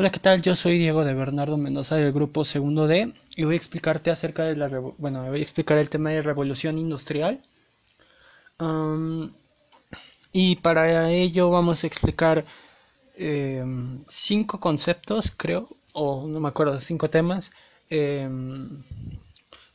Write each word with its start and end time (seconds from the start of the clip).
Hola, 0.00 0.10
¿qué 0.10 0.18
tal? 0.18 0.40
Yo 0.40 0.56
soy 0.56 0.78
Diego 0.78 1.04
de 1.04 1.12
Bernardo 1.12 1.58
Mendoza 1.58 1.96
del 1.96 2.10
grupo 2.10 2.42
Segundo 2.46 2.86
D 2.86 3.12
y 3.36 3.44
voy 3.44 3.52
a 3.52 3.56
explicarte 3.58 4.10
acerca 4.10 4.44
de 4.44 4.56
la 4.56 4.68
bueno, 4.96 5.26
voy 5.28 5.40
a 5.40 5.42
explicar 5.42 5.76
el 5.76 5.90
tema 5.90 6.08
de 6.08 6.22
revolución 6.22 6.78
industrial. 6.78 7.38
y 10.32 10.56
para 10.56 11.10
ello 11.10 11.50
vamos 11.50 11.84
a 11.84 11.86
explicar 11.86 12.46
em, 13.16 14.02
cinco 14.08 14.58
conceptos, 14.58 15.32
creo, 15.36 15.68
o 15.92 16.26
no 16.26 16.40
me 16.40 16.48
acuerdo, 16.48 16.78
cinco 16.80 17.10
temas 17.10 17.50
em, 17.90 18.82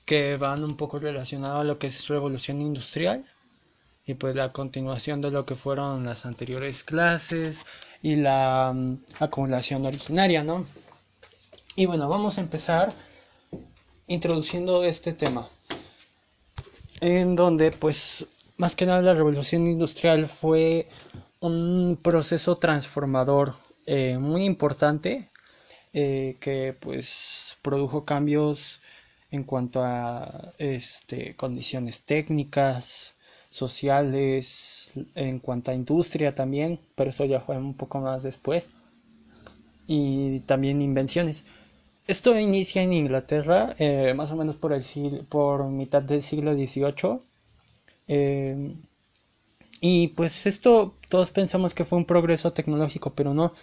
que 0.06 0.38
van 0.38 0.64
un 0.64 0.76
poco 0.76 0.98
relacionados 0.98 1.62
a 1.62 1.64
lo 1.66 1.78
que 1.78 1.86
es 1.86 2.08
revolución 2.08 2.62
industrial 2.62 3.24
y 4.08 4.14
pues 4.14 4.36
la 4.36 4.52
continuación 4.52 5.22
de 5.22 5.32
lo 5.32 5.46
que 5.46 5.56
fueron 5.56 6.06
las 6.06 6.26
anteriores 6.26 6.84
clases 6.84 7.66
y 8.02 8.16
la 8.18 8.72
mm, 8.76 8.98
acumulación 9.20 9.86
originaria, 9.86 10.44
¿no? 10.44 10.66
Y 11.76 11.86
bueno, 11.88 12.08
vamos 12.08 12.38
a 12.38 12.42
empezar 12.42 12.94
introduciendo 14.08 14.84
este 14.84 15.14
tema, 15.14 15.50
en 17.02 17.36
donde 17.36 17.72
pues 17.72 18.28
más 18.58 18.76
que 18.76 18.86
nada 18.86 19.02
la 19.02 19.14
revolución 19.14 19.68
industrial 19.68 20.28
fue 20.28 20.88
un 21.40 22.00
proceso 22.02 22.56
transformador 22.58 23.56
eh, 23.86 24.18
muy 24.20 24.46
importante 24.46 25.28
eh, 25.94 26.38
que 26.40 26.76
pues 26.80 27.58
produjo 27.62 28.06
cambios 28.06 28.82
en 29.32 29.44
cuanto 29.44 29.84
a 29.84 30.54
este, 30.58 31.36
condiciones 31.36 32.04
técnicas, 32.04 33.15
sociales, 33.56 34.92
en 35.16 35.40
cuanto 35.40 35.72
a 35.72 35.74
industria 35.74 36.36
también, 36.36 36.80
pero 36.96 37.10
eso 37.10 37.26
ya 37.26 37.40
fue 37.40 37.58
un 37.58 37.74
poco 37.74 38.02
más 38.02 38.24
después. 38.24 38.70
Y 39.88 40.40
también 40.42 40.82
invenciones. 40.82 41.46
Esto 42.08 42.38
inicia 42.40 42.84
en 42.84 42.94
Inglaterra, 42.94 43.76
eh, 43.80 44.14
más 44.16 44.32
o 44.32 44.36
menos 44.36 44.56
por, 44.58 44.74
el, 44.74 44.84
por 45.30 45.66
mitad 45.70 46.04
del 46.04 46.22
siglo 46.22 46.54
XVIII. 46.54 47.20
Eh, 48.08 48.76
y 49.82 50.10
pues 50.10 50.46
esto 50.46 50.96
todos 51.10 51.32
pensamos 51.32 51.74
que 51.74 51.86
fue 51.86 51.98
un 51.98 52.06
progreso 52.06 52.54
tecnológico, 52.54 53.14
pero 53.14 53.34
no. 53.34 53.54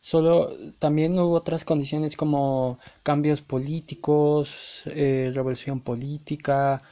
Solo 0.00 0.50
también 0.78 1.18
hubo 1.18 1.32
otras 1.34 1.64
condiciones 1.64 2.16
como 2.16 2.78
cambios 3.02 3.42
políticos, 3.42 4.82
eh, 4.86 5.30
revolución 5.34 5.80
política, 5.80 6.82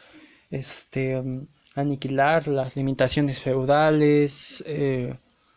este, 0.50 1.22
aniquilar 1.74 2.46
las 2.48 2.76
limitaciones 2.76 3.40
feudales, 3.40 4.62
eh, 4.66 5.14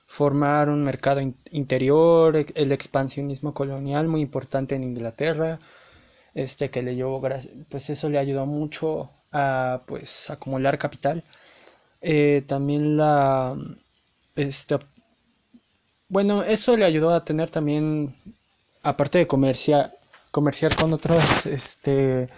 formar 0.07 0.69
un 0.69 0.83
mercado 0.83 1.21
interior, 1.51 2.35
e-, 2.37 2.47
el 2.55 2.71
expansionismo 2.71 3.53
colonial 3.53 4.07
muy 4.07 4.21
importante 4.21 4.75
en 4.75 4.83
Inglaterra, 4.83 5.59
este 6.33 6.69
que 6.69 6.81
le 6.83 6.95
llevó, 6.95 7.21
pues 7.69 7.89
eso 7.89 8.09
le 8.09 8.17
ayudó 8.19 8.45
mucho 8.45 9.09
a 9.31 9.81
pues 9.85 10.29
acumular 10.29 10.77
capital. 10.77 11.23
Eh, 12.01 12.43
también 12.47 12.97
la, 12.97 13.55
este, 14.35 14.77
bueno, 16.09 16.43
eso 16.43 16.77
le 16.77 16.85
ayudó 16.85 17.09
a 17.11 17.25
tener 17.25 17.49
también, 17.49 18.15
aparte 18.83 19.17
de 19.19 19.27
comerciar, 19.27 19.93
comerciar 20.31 20.75
con 20.75 20.93
otros, 20.93 21.45
este, 21.45 22.29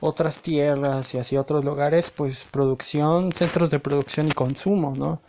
otras 0.00 0.40
tierras 0.40 1.14
y 1.14 1.18
así 1.18 1.36
otros 1.36 1.64
lugares, 1.64 2.10
pues 2.10 2.46
producción, 2.50 3.32
centros 3.32 3.70
de 3.70 3.78
producción 3.80 4.28
y 4.28 4.32
consumo, 4.32 4.94
¿no? 4.96 5.20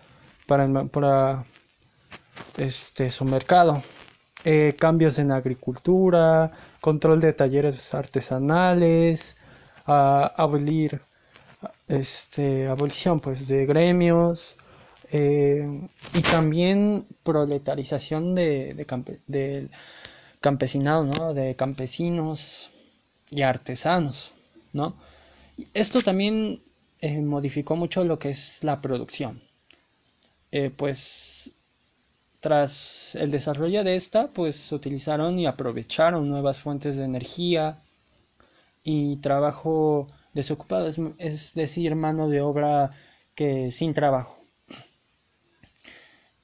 Para, 0.47 0.67
para 0.85 1.45
este, 2.57 3.11
su 3.11 3.25
mercado. 3.25 3.83
Eh, 4.45 4.75
cambios 4.79 5.19
en 5.19 5.31
agricultura, 5.31 6.51
control 6.79 7.19
de 7.19 7.33
talleres 7.33 7.93
artesanales, 7.93 9.35
abolir, 9.85 11.01
este, 11.87 12.67
abolición 12.67 13.19
pues 13.19 13.47
de 13.47 13.65
gremios 13.65 14.55
eh, 15.11 15.89
y 16.13 16.21
también 16.21 17.05
proletarización 17.23 18.35
de, 18.35 18.73
de 18.75 19.19
del 19.27 19.71
campesinado, 20.39 21.03
¿no? 21.03 21.33
De 21.33 21.55
campesinos 21.55 22.71
y 23.31 23.41
artesanos. 23.41 24.33
¿No? 24.73 24.95
Esto 25.73 26.01
también 26.01 26.61
eh, 27.01 27.21
modificó 27.21 27.75
mucho 27.75 28.03
lo 28.03 28.19
que 28.19 28.29
es 28.29 28.63
la 28.63 28.81
producción. 28.81 29.41
Eh, 30.51 30.71
pues 30.75 31.51
tras 32.39 33.15
el 33.15 33.31
desarrollo 33.31 33.83
de 33.83 33.95
esta, 33.95 34.29
pues 34.31 34.71
utilizaron 34.71 35.37
y 35.39 35.45
aprovecharon 35.45 36.27
nuevas 36.29 36.59
fuentes 36.59 36.95
de 36.97 37.03
energía 37.03 37.81
y 38.83 39.17
trabajo 39.17 40.07
desocupado, 40.33 40.87
es, 41.17 41.53
decir, 41.53 41.95
mano 41.95 42.29
de 42.29 42.41
obra 42.41 42.91
que 43.35 43.71
sin 43.71 43.93
trabajo. 43.93 44.39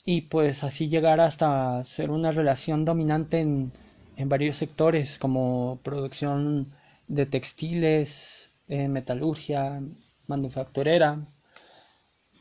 Y 0.03 0.21
pues 0.21 0.63
así 0.63 0.87
llegar 0.87 1.19
hasta 1.19 1.83
ser 1.83 2.11
una 2.11 2.31
relación 2.31 2.85
dominante 2.85 3.39
en, 3.39 3.71
en 4.17 4.29
varios 4.29 4.55
sectores 4.57 5.17
como 5.17 5.79
producción 5.83 6.71
de 7.07 7.25
textiles, 7.25 8.51
eh, 8.67 8.87
metalurgia, 8.87 9.81
manufacturera, 10.27 11.25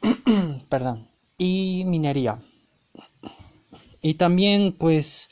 perdón, 0.68 1.08
y 1.38 1.84
minería. 1.86 2.40
Y 4.02 4.14
también, 4.14 4.72
pues, 4.72 5.30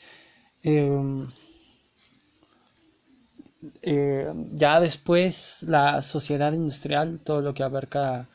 em, 0.63 1.27
eh, 3.81 4.31
ya 4.53 4.79
después 4.79 5.63
la 5.63 6.01
sociedad 6.01 6.53
industrial, 6.53 7.19
todo 7.23 7.41
lo 7.41 7.53
que 7.53 7.63
abarca 7.63 8.27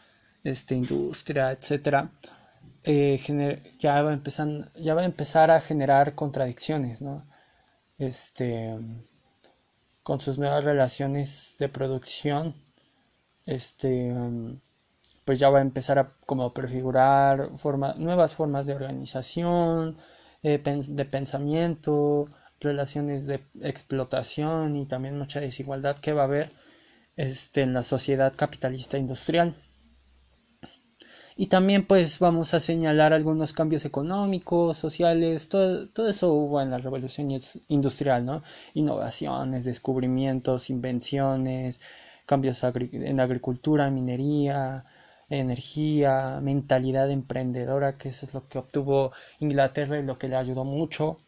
este, 0.44 0.74
industria, 0.76 1.50
etcétera, 1.52 2.10
eh, 2.84 3.18
ya, 3.78 4.02
va 4.02 4.10
a 4.10 4.14
empezar, 4.14 4.48
ya 4.76 4.94
va 4.94 5.02
a 5.02 5.04
empezar 5.04 5.50
a 5.50 5.60
generar 5.60 6.14
contradicciones, 6.14 7.02
¿no? 7.02 7.26
Este, 7.98 8.74
con 10.08 10.20
sus 10.20 10.38
nuevas 10.38 10.64
relaciones 10.64 11.56
de 11.58 11.68
producción, 11.68 12.54
este, 13.44 14.10
um, 14.10 14.58
pues 15.26 15.38
ya 15.38 15.50
va 15.50 15.58
a 15.58 15.60
empezar 15.60 15.98
a 15.98 16.12
como 16.24 16.54
prefigurar 16.54 17.50
nuevas 17.98 18.34
formas 18.34 18.64
de 18.64 18.72
organización, 18.74 19.98
eh, 20.42 20.56
de 20.64 21.04
pensamiento, 21.04 22.26
relaciones 22.58 23.26
de 23.26 23.44
explotación 23.60 24.76
y 24.76 24.86
también 24.86 25.18
mucha 25.18 25.40
desigualdad 25.40 25.98
que 25.98 26.14
va 26.14 26.22
a 26.22 26.24
haber 26.24 26.52
este, 27.16 27.60
en 27.60 27.74
la 27.74 27.82
sociedad 27.82 28.32
capitalista 28.34 28.96
industrial. 28.96 29.54
Y 31.40 31.46
también 31.46 31.86
pues 31.86 32.18
vamos 32.18 32.52
a 32.52 32.58
señalar 32.58 33.12
algunos 33.12 33.52
cambios 33.52 33.84
económicos, 33.84 34.76
sociales, 34.76 35.48
todo, 35.48 35.88
todo 35.88 36.08
eso 36.08 36.32
hubo 36.32 36.60
en 36.60 36.68
la 36.72 36.78
revolución 36.78 37.28
industrial, 37.68 38.24
¿no? 38.26 38.42
Innovaciones, 38.74 39.64
descubrimientos, 39.64 40.68
invenciones, 40.68 41.80
cambios 42.26 42.60
en 42.64 43.20
agricultura, 43.20 43.88
minería, 43.88 44.84
energía, 45.28 46.40
mentalidad 46.42 47.08
emprendedora, 47.08 47.96
que 47.98 48.08
eso 48.08 48.26
es 48.26 48.34
lo 48.34 48.48
que 48.48 48.58
obtuvo 48.58 49.12
Inglaterra 49.38 50.00
y 50.00 50.02
lo 50.02 50.18
que 50.18 50.26
le 50.26 50.34
ayudó 50.34 50.64
mucho 50.64 51.18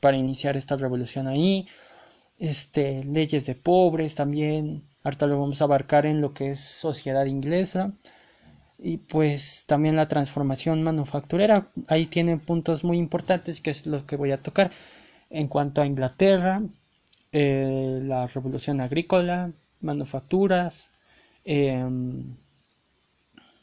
para 0.00 0.16
iniciar 0.16 0.56
esta 0.56 0.76
revolución 0.76 1.28
ahí. 1.28 1.68
Este, 2.38 3.04
leyes 3.04 3.46
de 3.46 3.54
pobres 3.54 4.16
también, 4.16 4.82
ahorita 5.04 5.28
lo 5.28 5.40
vamos 5.40 5.60
a 5.60 5.64
abarcar 5.66 6.06
en 6.06 6.20
lo 6.20 6.34
que 6.34 6.50
es 6.50 6.60
sociedad 6.60 7.26
inglesa 7.26 7.94
y 8.78 8.98
pues 8.98 9.64
también 9.66 9.96
la 9.96 10.08
transformación 10.08 10.82
manufacturera. 10.82 11.68
Ahí 11.88 12.06
tienen 12.06 12.40
puntos 12.40 12.84
muy 12.84 12.98
importantes 12.98 13.60
que 13.60 13.70
es 13.70 13.86
lo 13.86 14.06
que 14.06 14.16
voy 14.16 14.30
a 14.32 14.42
tocar. 14.42 14.70
En 15.30 15.48
cuanto 15.48 15.82
a 15.82 15.86
Inglaterra, 15.86 16.58
eh, 17.32 18.00
la 18.02 18.26
revolución 18.28 18.80
agrícola, 18.80 19.52
manufacturas, 19.80 20.88
em, 21.44 22.36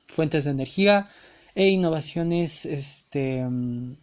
fuentes 0.08 0.44
de 0.46 0.52
energía 0.52 1.08
e 1.56 1.70
innovaciones, 1.70 2.66
este, 2.66 3.40
em, 3.40 3.96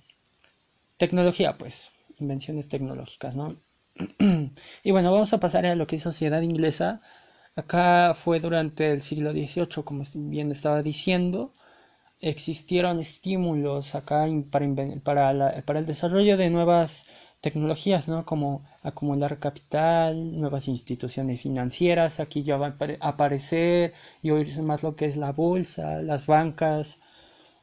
tecnología, 0.99 1.58
pues, 1.58 1.91
invenciones 2.19 2.69
tecnológicas, 2.69 3.35
¿no? 3.35 3.56
y 4.85 4.91
bueno, 4.91 5.12
vamos 5.12 5.32
a 5.32 5.41
pasar 5.41 5.67
a 5.67 5.75
lo 5.75 5.87
que 5.87 5.97
es 5.97 6.03
sociedad 6.03 6.41
inglesa 6.43 7.00
Acá 7.54 8.14
fue 8.14 8.40
durante 8.40 8.93
el 8.93 9.02
siglo 9.02 9.32
XVIII, 9.32 9.84
como 9.84 10.04
bien 10.14 10.50
estaba 10.50 10.82
diciendo, 10.82 11.52
existieron 12.20 12.99
estímulos 12.99 13.94
acá 13.94 14.26
para, 14.50 15.62
para, 15.64 15.78
el 15.78 15.87
desarrollo 15.87 16.37
de 16.38 16.49
nuevas 16.49 17.06
tecnologías, 17.43 18.08
¿no? 18.08 18.25
Como 18.25 18.64
acumular 18.82 19.38
capital, 19.38 20.40
nuevas 20.40 20.66
instituciones 20.69 21.43
financieras, 21.43 22.20
aquí 22.20 22.43
ya 22.43 22.56
va 22.56 22.69
a 22.69 23.08
aparecer 23.08 23.93
y 24.22 24.31
oírse 24.31 24.62
más 24.62 24.82
lo 24.82 24.96
que 24.96 25.06
es 25.06 25.16
la 25.16 25.32
bolsa, 25.32 26.00
las 26.00 26.26
bancas, 26.26 27.00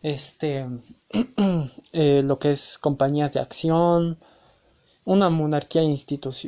este, 0.04 0.68
eh, 1.94 2.22
lo 2.24 2.38
que 2.40 2.52
es 2.52 2.78
compañías 2.78 3.34
de 3.34 3.40
acción, 3.40 4.20
una 5.06 5.30
monarquía 5.30 5.82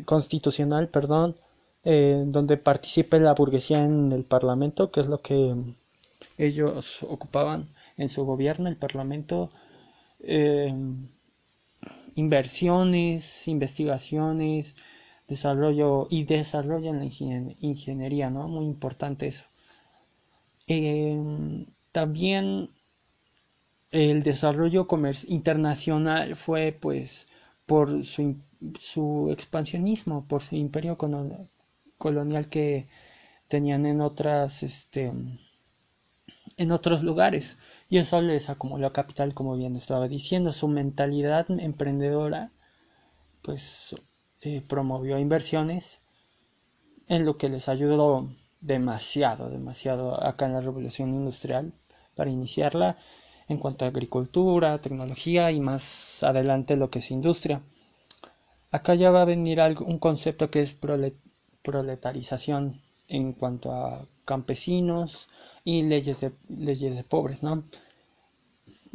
constitucional, 0.05 0.89
perdón, 0.89 1.35
eh, 1.83 2.23
donde 2.27 2.57
participe 2.57 3.19
la 3.19 3.33
burguesía 3.33 3.83
en 3.83 4.11
el 4.11 4.23
parlamento, 4.23 4.91
que 4.91 5.01
es 5.01 5.07
lo 5.07 5.21
que 5.21 5.55
ellos 6.37 7.03
ocupaban 7.03 7.67
en 7.97 8.09
su 8.09 8.25
gobierno, 8.25 8.69
el 8.69 8.77
parlamento, 8.77 9.49
eh, 10.19 10.73
inversiones, 12.15 13.47
investigaciones, 13.47 14.75
desarrollo 15.27 16.07
y 16.09 16.25
desarrollo 16.25 16.89
en 16.91 16.99
la 16.99 17.05
ingeniería, 17.61 18.29
¿no? 18.29 18.47
Muy 18.47 18.65
importante 18.65 19.27
eso. 19.27 19.45
Eh, 20.67 21.17
también 21.91 22.69
el 23.91 24.23
desarrollo 24.23 24.87
internacional 25.27 26.35
fue 26.35 26.71
pues 26.79 27.27
por 27.65 28.03
su, 28.05 28.37
su, 28.79 29.29
expansionismo, 29.31 30.25
por 30.27 30.41
su 30.41 30.55
imperio 30.55 30.97
colonial 32.01 32.49
que 32.49 32.87
tenían 33.47 33.85
en 33.85 34.01
otras 34.01 34.63
este 34.63 35.13
en 36.57 36.71
otros 36.71 37.03
lugares 37.03 37.59
y 37.89 37.97
eso 37.99 38.19
les 38.21 38.49
acumuló 38.49 38.91
capital 38.91 39.35
como 39.35 39.55
bien 39.55 39.75
estaba 39.75 40.07
diciendo 40.07 40.51
su 40.51 40.67
mentalidad 40.67 41.45
emprendedora 41.51 42.51
pues 43.43 43.95
eh, 44.41 44.61
promovió 44.67 45.19
inversiones 45.19 46.01
en 47.07 47.23
lo 47.25 47.37
que 47.37 47.49
les 47.49 47.69
ayudó 47.69 48.27
demasiado 48.61 49.51
demasiado 49.51 50.03
acá 50.23 50.47
en 50.47 50.53
la 50.53 50.61
revolución 50.61 51.09
industrial 51.09 51.71
para 52.15 52.31
iniciarla 52.31 52.97
en 53.47 53.57
cuanto 53.57 53.85
a 53.85 53.89
agricultura, 53.89 54.79
tecnología 54.79 55.51
y 55.51 55.59
más 55.59 56.23
adelante 56.23 56.77
lo 56.77 56.89
que 56.89 56.99
es 56.99 57.11
industria. 57.11 57.61
Acá 58.71 58.95
ya 58.95 59.11
va 59.11 59.21
a 59.21 59.25
venir 59.25 59.59
un 59.81 59.99
concepto 59.99 60.49
que 60.49 60.61
es 60.61 60.71
proletarización 61.63 62.81
en 63.07 63.33
cuanto 63.33 63.71
a 63.71 64.07
campesinos 64.25 65.27
y 65.63 65.83
leyes 65.83 66.21
de, 66.21 66.33
leyes 66.49 66.95
de 66.95 67.03
pobres, 67.03 67.43
¿no? 67.43 67.63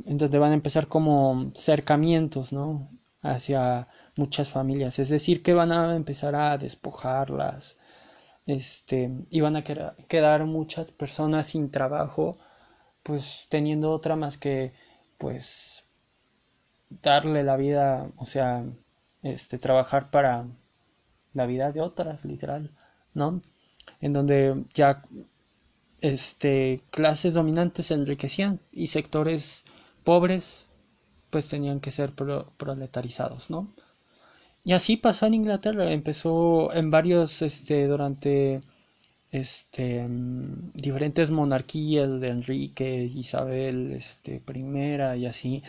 Entonces 0.06 0.40
van 0.40 0.52
a 0.52 0.54
empezar 0.54 0.88
como 0.88 1.50
cercamientos, 1.54 2.52
¿no? 2.52 2.88
Hacia 3.22 3.88
muchas 4.16 4.50
familias, 4.50 4.98
es 4.98 5.08
decir, 5.08 5.42
que 5.42 5.54
van 5.54 5.72
a 5.72 5.96
empezar 5.96 6.34
a 6.34 6.58
despojarlas, 6.58 7.76
este, 8.46 9.10
y 9.30 9.40
van 9.40 9.56
a 9.56 9.64
quedar 9.64 10.44
muchas 10.44 10.92
personas 10.92 11.46
sin 11.46 11.70
trabajo 11.70 12.36
pues 13.06 13.46
teniendo 13.48 13.92
otra 13.92 14.16
más 14.16 14.36
que 14.36 14.72
pues 15.18 15.84
darle 16.90 17.44
la 17.44 17.56
vida, 17.56 18.10
o 18.18 18.26
sea, 18.26 18.64
este 19.22 19.58
trabajar 19.58 20.10
para 20.10 20.46
la 21.36 21.46
vida 21.46 21.72
de 21.72 21.80
otras, 21.80 22.24
literal, 22.24 22.70
¿no? 23.14 23.42
En 24.00 24.12
donde 24.12 24.64
ya 24.74 25.02
este 26.00 26.82
clases 26.90 27.34
dominantes 27.34 27.86
se 27.86 27.94
enriquecían 27.94 28.60
y 28.72 28.88
sectores 28.88 29.64
pobres 30.04 30.66
pues 31.30 31.48
tenían 31.48 31.80
que 31.80 31.90
ser 31.90 32.12
proletarizados, 32.14 33.50
¿no? 33.50 33.72
Y 34.64 34.72
así 34.72 34.96
pasó 34.96 35.26
en 35.26 35.34
Inglaterra, 35.34 35.90
empezó 35.92 36.72
en 36.74 36.90
varios 36.90 37.42
este 37.42 37.86
durante 37.86 38.60
este, 39.30 40.06
diferentes 40.74 41.30
monarquías 41.30 42.20
de 42.20 42.28
Enrique, 42.28 43.04
Isabel 43.04 43.92
este, 43.92 44.42
I 44.54 45.20
y 45.20 45.26
así. 45.26 45.62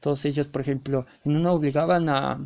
Todos 0.00 0.24
ellos, 0.26 0.46
por 0.48 0.62
ejemplo, 0.62 1.06
en 1.24 1.36
una 1.36 1.52
obligaban 1.52 2.08
a, 2.08 2.38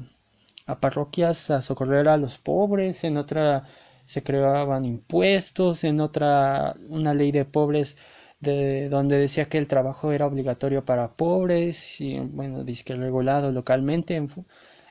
a 0.71 0.81
parroquias 0.81 1.51
a 1.51 1.63
socorrer 1.63 2.09
a 2.09 2.17
los 2.17 2.39
pobres, 2.39 3.05
en 3.05 3.17
otra 3.17 3.65
se 4.05 4.23
creaban 4.23 4.85
impuestos, 4.85 5.85
en 5.85 6.01
otra 6.01 6.75
una 6.89 7.15
ley 7.15 7.33
de 7.33 7.45
pobres 7.45 7.97
de 8.41 8.89
donde 8.89 9.19
decía 9.19 9.47
que 9.49 9.59
el 9.59 9.69
trabajo 9.69 10.13
era 10.13 10.27
obligatorio 10.27 10.85
para 10.85 11.13
pobres 11.15 12.01
y 12.01 12.19
bueno, 12.19 12.65
disque 12.65 12.97
regulado 12.97 13.53
localmente. 13.53 14.27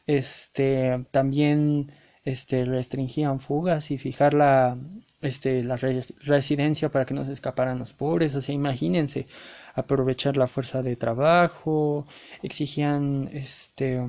Este 0.07 1.05
también 1.11 1.87
este 2.23 2.65
restringían 2.65 3.39
fugas 3.39 3.91
y 3.91 3.97
fijar 3.97 4.33
la 4.33 4.77
este, 5.21 5.63
la 5.63 5.75
residencia 5.75 6.89
para 6.91 7.05
que 7.05 7.13
no 7.13 7.25
se 7.25 7.33
escaparan 7.33 7.79
los 7.79 7.93
pobres, 7.93 8.35
o 8.35 8.41
sea, 8.41 8.55
imagínense, 8.55 9.27
aprovechar 9.75 10.37
la 10.37 10.47
fuerza 10.47 10.81
de 10.81 10.95
trabajo, 10.95 12.05
exigían 12.41 13.29
este, 13.33 14.01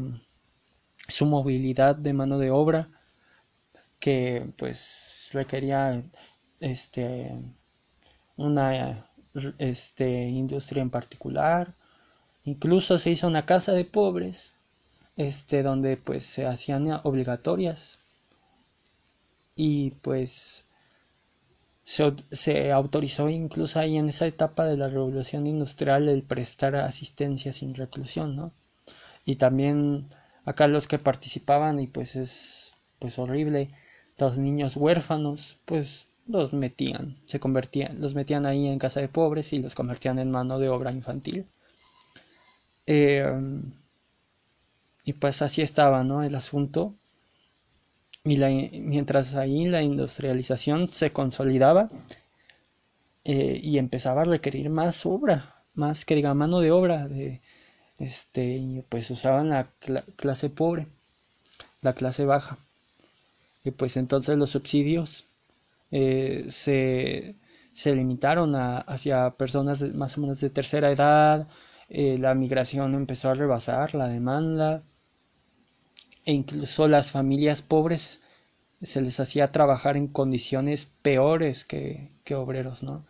su 1.10 1.26
movilidad 1.26 1.96
de 1.96 2.12
mano 2.12 2.38
de 2.38 2.50
obra, 2.50 2.88
que 3.98 4.50
pues 4.56 5.28
requería 5.32 6.02
este, 6.60 7.36
una 8.36 9.08
este, 9.58 10.28
industria 10.28 10.82
en 10.82 10.90
particular, 10.90 11.74
incluso 12.44 12.98
se 12.98 13.10
hizo 13.10 13.28
una 13.28 13.46
casa 13.46 13.72
de 13.72 13.84
pobres, 13.84 14.54
este, 15.16 15.62
donde 15.62 15.96
pues 15.96 16.24
se 16.24 16.46
hacían 16.46 16.88
obligatorias 17.04 17.98
y 19.56 19.90
pues 20.02 20.64
se, 21.84 22.72
autorizó 22.72 23.28
incluso 23.28 23.78
ahí 23.80 23.98
en 23.98 24.08
esa 24.08 24.26
etapa 24.26 24.64
de 24.66 24.76
la 24.76 24.88
revolución 24.88 25.46
industrial 25.46 26.08
el 26.08 26.22
prestar 26.22 26.76
asistencia 26.76 27.52
sin 27.52 27.74
reclusión, 27.74 28.36
¿no? 28.36 28.52
Y 29.24 29.36
también 29.36 30.08
acá 30.44 30.66
los 30.68 30.86
que 30.86 30.98
participaban 30.98 31.80
y 31.80 31.86
pues 31.86 32.16
es 32.16 32.72
pues 32.98 33.18
horrible, 33.18 33.70
los 34.18 34.38
niños 34.38 34.76
huérfanos 34.76 35.58
pues 35.64 36.06
los 36.26 36.52
metían, 36.52 37.16
se 37.24 37.40
convertían, 37.40 38.00
los 38.00 38.14
metían 38.14 38.46
ahí 38.46 38.66
en 38.68 38.78
casa 38.78 39.00
de 39.00 39.08
pobres 39.08 39.52
y 39.52 39.58
los 39.58 39.74
convertían 39.74 40.18
en 40.18 40.30
mano 40.30 40.58
de 40.58 40.68
obra 40.68 40.92
infantil. 40.92 41.46
Eh, 42.86 43.24
y 45.04 45.12
pues 45.14 45.42
así 45.42 45.62
estaba, 45.62 46.04
¿no? 46.04 46.22
El 46.22 46.34
asunto 46.34 46.94
y 48.24 48.36
mientras 48.80 49.34
ahí 49.34 49.66
la 49.66 49.82
industrialización 49.82 50.88
se 50.88 51.10
consolidaba 51.10 51.88
eh, 53.24 53.58
y 53.62 53.78
empezaba 53.78 54.22
a 54.22 54.24
requerir 54.24 54.68
más 54.68 55.06
obra, 55.06 55.64
más 55.74 56.04
que 56.04 56.14
diga 56.14 56.34
mano 56.34 56.60
de 56.60 56.70
obra, 56.70 57.08
de, 57.08 57.40
este, 58.00 58.84
pues 58.88 59.10
usaban 59.10 59.50
la 59.50 59.68
clase 60.16 60.50
pobre, 60.50 60.88
la 61.82 61.92
clase 61.94 62.24
baja. 62.24 62.58
Y 63.64 63.70
pues 63.72 63.96
entonces 63.96 64.38
los 64.38 64.50
subsidios 64.50 65.26
eh, 65.90 66.46
se, 66.48 67.36
se, 67.74 67.94
limitaron 67.94 68.56
a, 68.56 68.78
hacia 68.78 69.30
personas 69.32 69.82
más 69.94 70.16
o 70.16 70.22
menos 70.22 70.40
de 70.40 70.50
tercera 70.50 70.90
edad, 70.90 71.46
eh, 71.90 72.16
la 72.18 72.34
migración 72.34 72.94
empezó 72.94 73.28
a 73.30 73.34
rebasar 73.34 73.94
la 73.94 74.08
demanda, 74.08 74.82
e 76.24 76.32
incluso 76.32 76.88
las 76.88 77.10
familias 77.10 77.60
pobres 77.62 78.20
se 78.82 79.00
les 79.02 79.20
hacía 79.20 79.52
trabajar 79.52 79.96
en 79.98 80.06
condiciones 80.08 80.86
peores 81.02 81.64
que, 81.64 82.10
que 82.24 82.34
obreros, 82.34 82.82
¿no? 82.82 83.04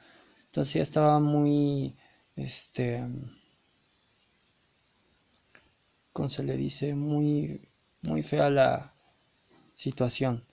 Entonces 0.46 0.74
ya 0.74 0.82
estaba 0.82 1.20
muy, 1.20 1.94
este, 2.34 3.06
¿cómo 6.12 6.28
se 6.28 6.42
le 6.42 6.56
dice? 6.56 6.94
Muy, 6.94 7.68
muy 8.02 8.22
fea 8.22 8.50
la 8.50 8.94
situación. 9.72 10.44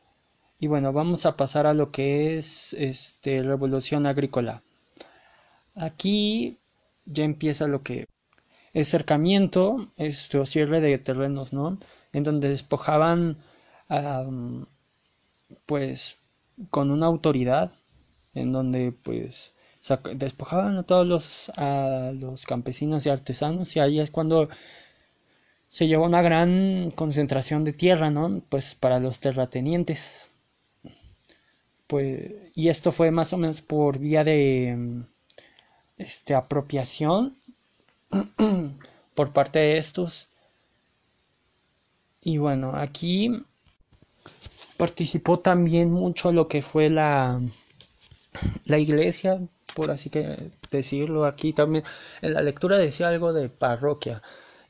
Y 0.60 0.68
bueno, 0.68 0.94
vamos 0.94 1.26
a 1.26 1.38
pasar 1.38 1.68
a 1.68 1.74
lo 1.74 1.92
que 1.92 2.38
es 2.38 2.74
este 2.74 3.44
revolución 3.44 4.06
agrícola. 4.06 4.64
Aquí 5.76 6.58
ya 7.06 7.24
empieza 7.24 7.68
lo 7.68 7.84
que 7.84 8.08
es 8.74 8.88
cercamiento, 8.90 9.92
este, 9.98 10.40
o 10.40 10.46
cierre 10.46 10.82
de 10.82 10.98
terrenos, 10.98 11.54
¿no? 11.54 11.78
en 12.14 12.24
donde 12.24 12.50
despojaban 12.50 13.38
pues 15.66 16.18
con 16.70 16.92
una 16.92 17.06
autoridad 17.06 17.72
en 18.34 18.52
donde 18.52 18.92
pues 18.92 19.54
despojaban 20.16 20.78
a 20.78 20.84
todos 20.84 21.08
los 21.08 21.50
a 21.58 22.12
los 22.14 22.46
campesinos 22.46 23.06
y 23.06 23.10
artesanos 23.10 23.76
y 23.76 23.80
ahí 23.80 24.00
es 24.00 24.12
cuando 24.12 24.50
se 25.68 25.88
llevó 25.88 26.06
una 26.06 26.22
gran 26.22 26.92
concentración 26.92 27.64
de 27.64 27.74
tierra, 27.74 28.12
¿no? 28.12 28.42
Pues 28.50 28.76
para 28.76 29.00
los 29.00 29.20
terratenientes. 29.20 30.30
Pues 31.88 32.34
y 32.56 32.70
esto 32.70 32.92
fue 32.92 33.12
más 33.12 33.34
o 33.34 33.38
menos 33.38 33.62
por 33.62 34.00
vía 34.00 34.24
de 34.24 35.04
este 35.98 36.36
apropiación 36.36 37.38
por 39.16 39.34
parte 39.34 39.60
de 39.60 39.78
estos 39.78 40.30
y 42.22 42.38
bueno, 42.40 42.72
aquí 42.76 43.32
participó 44.76 45.40
también 45.40 45.92
mucho 45.92 46.34
lo 46.34 46.50
que 46.50 46.62
fue 46.62 46.90
la, 46.90 47.40
la 48.66 48.78
iglesia, 48.80 49.40
por 49.76 49.92
así 49.92 50.12
decirlo. 50.70 51.26
Aquí 51.26 51.54
también 51.54 51.86
en 52.22 52.34
la 52.34 52.42
lectura 52.42 52.78
decía 52.78 53.08
algo 53.08 53.32
de 53.32 53.48
parroquia. 53.48 54.22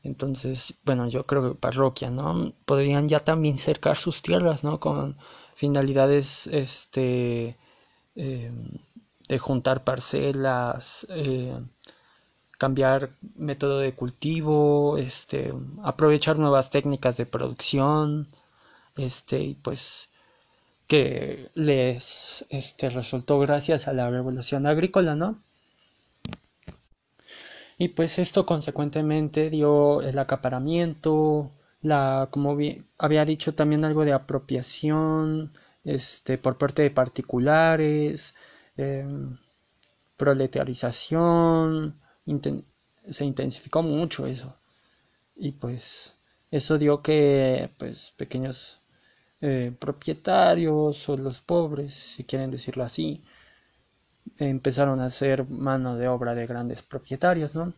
Entonces, 0.08 0.74
bueno, 0.84 1.08
yo 1.08 1.26
creo 1.26 1.42
que 1.42 1.54
parroquia, 1.58 2.10
¿no? 2.10 2.52
Podrían 2.64 3.08
ya 3.08 3.20
también 3.20 3.58
cercar 3.58 3.96
sus 3.96 4.22
tierras, 4.22 4.64
¿no? 4.64 4.80
Con 4.80 5.16
finalidades, 5.54 6.46
este, 6.48 7.56
eh, 8.16 8.52
de 9.28 9.38
juntar 9.38 9.84
parcelas, 9.84 11.06
eh, 11.10 11.58
cambiar 12.58 13.16
método 13.36 13.78
de 13.78 13.94
cultivo, 13.94 14.98
este, 14.98 15.52
aprovechar 15.84 16.36
nuevas 16.38 16.70
técnicas 16.70 17.16
de 17.16 17.26
producción, 17.26 18.28
este, 18.96 19.40
y 19.42 19.54
pues 19.54 20.08
que 20.88 21.50
les 21.54 22.44
este, 22.50 22.90
resultó 22.90 23.38
gracias 23.40 23.88
a 23.88 23.92
la 23.92 24.10
revolución 24.10 24.66
agrícola, 24.66 25.14
¿no? 25.16 25.42
Y 27.78 27.88
pues 27.88 28.18
esto 28.18 28.44
consecuentemente 28.44 29.50
dio 29.50 30.02
el 30.02 30.18
acaparamiento, 30.18 31.50
la, 31.80 32.28
como 32.30 32.56
había 32.98 33.24
dicho 33.24 33.52
también 33.52 33.84
algo 33.84 34.04
de 34.04 34.12
apropiación, 34.12 35.52
este, 35.84 36.38
por 36.38 36.58
parte 36.58 36.82
de 36.82 36.90
particulares, 36.90 38.34
em, 38.76 39.38
proletarización, 40.16 42.00
se 43.06 43.24
intensificó 43.24 43.82
mucho 43.82 44.26
eso. 44.26 44.56
Y 45.36 45.52
pues 45.52 46.16
eso 46.50 46.78
dio 46.78 47.02
que 47.02 47.70
pues 47.78 48.12
pequeños 48.16 48.80
eh, 49.40 49.72
propietarios 49.78 51.08
o 51.08 51.16
los 51.16 51.40
pobres, 51.40 51.94
si 51.94 52.24
quieren 52.24 52.50
decirlo 52.50 52.84
así, 52.84 53.22
empezaron 54.36 55.00
a 55.00 55.10
ser 55.10 55.48
mano 55.48 55.96
de 55.96 56.08
obra 56.08 56.34
de 56.34 56.46
grandes 56.46 56.82
propietarios, 56.82 57.54
¿no? 57.54 57.72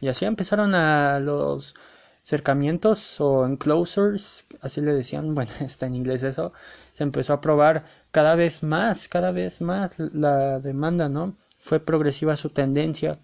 Y 0.00 0.08
así 0.08 0.24
empezaron 0.24 0.74
a 0.74 1.20
los 1.20 1.74
cercamientos 2.22 3.20
o 3.20 3.46
enclosures, 3.46 4.46
así 4.60 4.80
le 4.80 4.92
decían, 4.92 5.34
bueno, 5.34 5.52
está 5.60 5.86
en 5.86 5.94
inglés 5.94 6.22
eso, 6.22 6.52
se 6.92 7.04
empezó 7.04 7.32
a 7.32 7.40
probar 7.40 7.84
cada 8.10 8.34
vez 8.34 8.62
más, 8.62 9.08
cada 9.08 9.30
vez 9.32 9.60
más 9.60 9.98
la 9.98 10.60
demanda, 10.60 11.08
¿no? 11.08 11.36
Fue 11.58 11.80
progresiva 11.80 12.36
su 12.36 12.50
tendencia. 12.50 13.18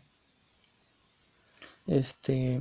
Este, 1.87 2.61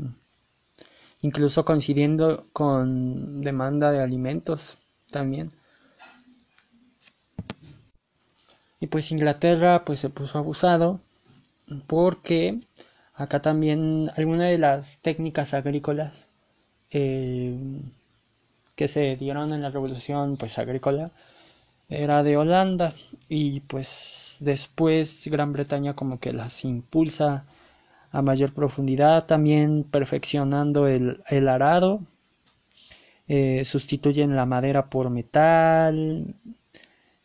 incluso 1.22 1.63
coincidiendo 1.63 2.48
con 2.54 3.42
demanda 3.42 3.92
de 3.92 4.01
alimentos 4.01 4.78
también. 5.12 5.50
Y 8.82 8.88
pues 8.88 9.12
Inglaterra 9.12 9.86
pues 9.86 10.02
se 10.02 10.10
puso 10.10 10.38
abusado 10.38 11.00
porque 11.88 12.60
acá 13.14 13.42
también 13.42 14.10
algunas 14.18 14.50
de 14.50 14.58
las 14.58 14.98
técnicas 15.02 15.54
agrícolas 15.54 16.28
eh, 16.92 17.58
que 18.76 18.88
se 18.90 19.16
dieron 19.16 19.54
en 19.54 19.62
la 19.62 19.70
revolución 19.70 20.36
pues 20.38 20.58
agrícola 20.60 21.12
era 21.90 22.24
de 22.24 22.38
Holanda. 22.38 22.94
Y 23.30 23.62
pues 23.62 24.38
después 24.42 25.28
Gran 25.28 25.54
Bretaña 25.54 25.96
como 25.96 26.20
que 26.20 26.34
las 26.34 26.66
impulsa 26.66 27.46
a 28.12 28.22
mayor 28.22 28.54
profundidad 28.54 29.26
también 29.26 29.84
perfeccionando 29.86 30.88
el, 30.88 31.22
el 31.30 31.48
arado 31.48 32.02
eh, 33.28 33.64
sustituyen 33.64 34.36
la 34.36 34.46
madera 34.46 34.90
por 34.90 35.10
metal, 35.10 36.36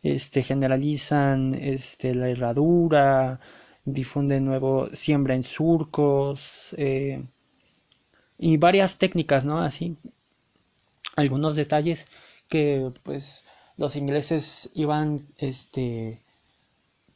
este, 0.03 0.43
generalizan 0.43 1.53
este, 1.53 2.13
la 2.13 2.29
herradura, 2.29 3.39
difunden 3.85 4.45
nuevo, 4.45 4.87
siembra 4.93 5.35
en 5.35 5.43
surcos 5.43 6.75
eh, 6.77 7.23
y 8.37 8.57
varias 8.57 8.97
técnicas, 8.97 9.45
¿no? 9.45 9.59
Así, 9.59 9.97
algunos 11.15 11.55
detalles 11.55 12.07
que 12.49 12.91
pues 13.03 13.43
los 13.77 13.95
ingleses 13.95 14.69
iban 14.73 15.25
este 15.37 16.21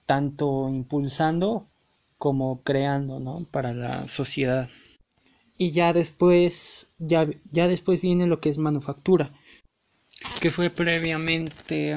tanto 0.05 0.69
impulsando 0.69 1.67
como 2.17 2.61
creando, 2.63 3.19
¿no? 3.19 3.45
Para 3.51 3.73
la 3.73 4.07
sociedad 4.07 4.69
y 5.57 5.71
ya 5.71 5.93
después 5.93 6.87
ya, 6.97 7.27
ya 7.51 7.67
después 7.67 8.01
viene 8.01 8.25
lo 8.25 8.39
que 8.39 8.49
es 8.49 8.57
manufactura 8.57 9.31
que 10.39 10.49
fue 10.49 10.71
previamente 10.71 11.95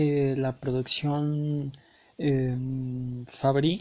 eh, 0.00 0.34
la 0.44 0.52
producción 0.62 1.72
em, 2.18 3.24
fabril 3.26 3.80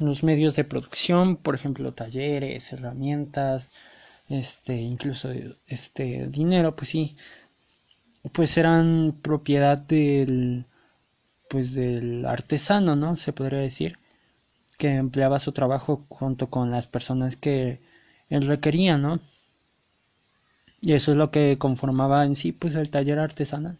los 0.00 0.22
medios 0.30 0.56
de 0.56 0.64
producción 0.72 1.36
por 1.36 1.54
ejemplo 1.54 1.94
talleres 1.94 2.72
herramientas 2.74 3.68
este 4.28 4.74
incluso 4.94 5.26
este 5.78 6.28
dinero 6.28 6.76
pues 6.76 6.88
sí 6.90 7.16
pues 8.32 8.56
eran 8.56 9.18
propiedad 9.22 9.76
del 9.78 10.66
pues 11.50 11.74
del 11.74 12.24
artesano 12.26 12.96
no 12.96 13.16
se 13.16 13.32
podría 13.32 13.60
decir 13.60 13.98
que 14.78 14.88
empleaba 14.96 15.38
su 15.40 15.52
trabajo 15.52 16.06
junto 16.08 16.50
con 16.50 16.70
las 16.70 16.86
personas 16.88 17.36
que 17.36 17.80
él 18.30 18.46
requería, 18.46 18.98
¿no? 18.98 19.20
Y 20.80 20.94
eso 20.94 21.12
es 21.12 21.16
lo 21.16 21.30
que 21.30 21.56
conformaba 21.58 22.24
en 22.24 22.34
sí, 22.34 22.50
pues, 22.52 22.74
el 22.74 22.90
taller 22.90 23.18
artesanal. 23.20 23.76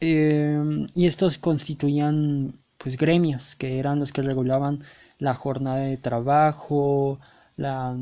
Em, 0.00 0.86
y 0.94 1.06
estos 1.06 1.38
constituían, 1.38 2.58
pues, 2.78 2.96
gremios, 2.96 3.54
que 3.56 3.78
eran 3.78 3.98
los 4.00 4.12
que 4.12 4.22
regulaban 4.22 4.82
la 5.18 5.34
jornada 5.34 5.78
de 5.78 5.96
trabajo, 5.98 7.18
la, 7.56 7.96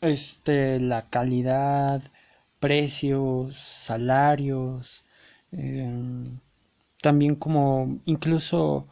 este, 0.00 0.80
la 0.80 1.08
calidad, 1.10 2.02
precios, 2.60 3.56
salarios, 3.58 5.04
em, 5.52 6.24
también 7.02 7.36
como 7.36 7.98
incluso 8.06 8.88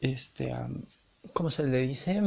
este, 0.00 0.52
¿cómo 1.32 1.50
se 1.50 1.64
le 1.66 1.78
dice? 1.86 2.20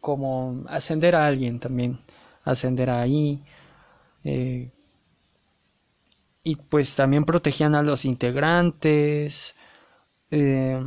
Como 0.00 0.64
ascender 0.68 1.14
a 1.14 1.26
alguien 1.26 1.60
también, 1.60 1.98
ascender 2.44 2.90
ahí. 2.90 3.40
Eh, 4.24 4.70
y 6.48 6.56
pues 6.56 6.96
también 6.96 7.26
protegían 7.26 7.74
a 7.74 7.82
los 7.82 8.06
integrantes. 8.06 9.54
Eh, 10.30 10.82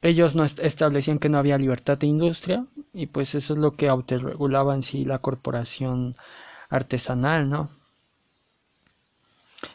ellos 0.00 0.36
no 0.36 0.44
establecían 0.44 1.18
que 1.18 1.28
no 1.28 1.38
había 1.38 1.58
libertad 1.58 1.98
de 1.98 2.06
industria 2.06 2.64
y 2.92 3.06
pues 3.06 3.34
eso 3.34 3.54
es 3.54 3.58
lo 3.58 3.72
que 3.72 3.88
autorregulaba 3.88 4.76
en 4.76 4.84
sí 4.84 5.04
la 5.04 5.18
corporación 5.18 6.14
artesanal, 6.70 7.48
¿no? 7.48 7.70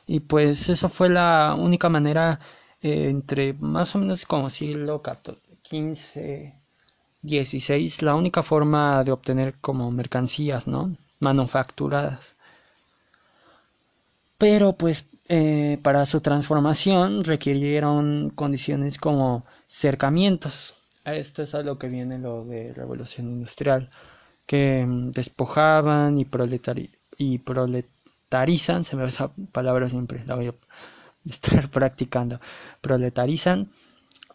Y 0.05 0.21
pues 0.21 0.69
esa 0.69 0.87
fue 0.87 1.09
la 1.09 1.55
única 1.59 1.89
manera 1.89 2.39
eh, 2.81 3.09
entre 3.09 3.51
más 3.53 3.95
o 3.95 3.99
menos 3.99 4.25
como 4.25 4.49
siglo 4.49 5.01
15, 5.61 6.55
16, 7.21 8.01
la 8.01 8.15
única 8.15 8.43
forma 8.43 9.03
de 9.03 9.11
obtener 9.11 9.55
como 9.59 9.91
mercancías, 9.91 10.67
¿no? 10.67 10.95
Manufacturadas. 11.19 12.37
Pero 14.37 14.73
pues 14.77 15.05
eh, 15.29 15.77
para 15.83 16.05
su 16.05 16.21
transformación 16.21 17.23
requirieron 17.23 18.29
condiciones 18.29 18.97
como 18.97 19.43
cercamientos. 19.67 20.75
Esto 21.03 21.41
es 21.41 21.53
a 21.55 21.63
lo 21.63 21.77
que 21.77 21.87
viene 21.87 22.17
lo 22.17 22.45
de 22.45 22.73
revolución 22.73 23.27
industrial, 23.29 23.89
que 24.45 24.85
mm, 24.85 25.11
despojaban 25.11 26.17
y, 26.17 26.25
proletari 26.25 26.91
y 27.17 27.39
proletarizan, 27.39 28.85
se 28.85 28.95
me 28.95 29.03
va 29.03 29.09
esa 29.09 29.31
palabra 29.51 29.89
siempre, 29.89 30.23
la 30.25 30.35
voy 30.35 30.47
a 30.47 30.55
estar 31.29 31.69
practicando, 31.69 32.39
proletarizan 32.81 33.69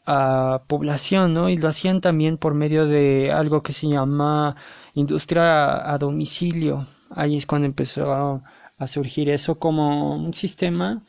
a 0.07 0.63
población, 0.67 1.33
¿no? 1.35 1.49
Y 1.49 1.57
lo 1.57 1.69
hacían 1.69 2.01
también 2.01 2.37
por 2.37 2.55
medio 2.55 2.87
de 2.87 3.31
algo 3.33 3.63
que 3.63 3.73
se 3.73 3.89
llama 3.89 4.57
industria 4.95 5.91
a 5.91 5.97
domicilio. 5.99 6.87
Ahí 7.11 7.37
es 7.37 7.47
cuando 7.47 7.67
empezó 7.67 8.43
a, 8.83 8.87
surgir 8.89 9.29
eso 9.31 9.59
como 9.59 10.15
un 10.15 10.35
sistema 10.35 11.05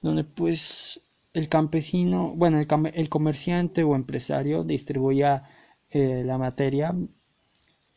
donde 0.00 0.24
pues 0.24 1.00
el 1.32 1.48
campesino, 1.48 2.32
bueno, 2.34 2.58
el, 2.58 2.66
el 2.94 3.08
comerciante 3.08 3.82
o 3.84 3.94
empresario 3.94 4.64
distribuía 4.64 5.42
eh, 5.90 6.22
la 6.24 6.38
materia 6.38 6.94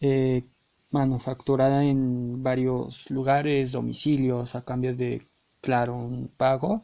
eh, 0.01 0.45
manufacturada 0.91 1.83
en 1.83 2.43
varios 2.43 3.09
lugares, 3.09 3.71
domicilios, 3.71 4.55
a 4.55 4.63
cambio 4.65 4.95
de, 4.95 5.27
claro, 5.61 5.95
un 5.95 6.27
pago. 6.27 6.83